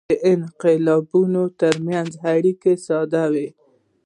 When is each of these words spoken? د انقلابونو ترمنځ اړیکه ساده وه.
د 0.09 0.13
انقلابونو 0.33 1.41
ترمنځ 1.61 2.11
اړیکه 2.33 2.71
ساده 2.85 3.23
وه. 3.33 3.47